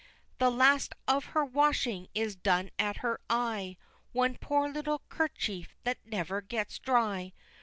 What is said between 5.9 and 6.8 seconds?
never gets